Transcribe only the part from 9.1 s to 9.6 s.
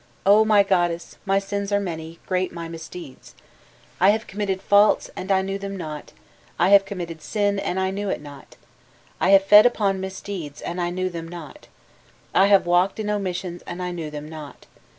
I have